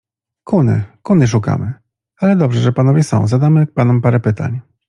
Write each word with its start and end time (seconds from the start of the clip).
Kuny, 0.43 0.83
kuny 1.01 1.27
szukamy. 1.27 1.73
Ale 2.17 2.35
dobrze, 2.35 2.59
że 2.59 2.71
panowie 2.73 3.03
są, 3.03 3.27
zadawy 3.27 3.67
panom 3.67 4.01
parę 4.01 4.19
pytań. 4.19 4.61